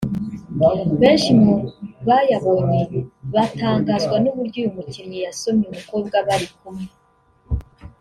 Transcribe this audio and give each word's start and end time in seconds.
benshi 1.01 1.31
mu 1.41 1.53
bayabonye 2.07 2.81
batangazwa 3.33 4.15
n’uburyo 4.23 4.57
uyu 4.61 4.73
mukinnyi 4.75 5.17
yasomye 5.25 5.65
umukobwa 5.69 6.15
bari 6.27 6.47
kumwe 6.57 6.87